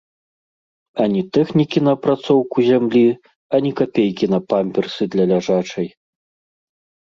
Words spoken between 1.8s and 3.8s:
на апрацоўку зямлі, ані